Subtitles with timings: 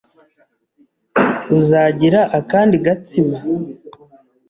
[1.57, 3.37] Uzagira akandi gatsima?